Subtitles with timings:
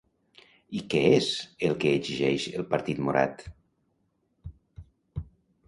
[0.79, 1.27] I què és
[1.67, 3.47] el que exigeix el partit morat?